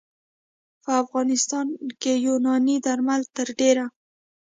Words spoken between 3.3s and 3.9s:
تر ډېره